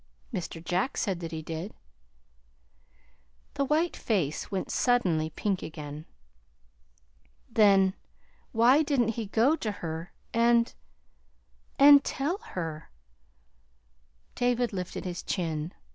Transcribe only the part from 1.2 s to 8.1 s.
he did." The white face went suddenly pink again. "Then,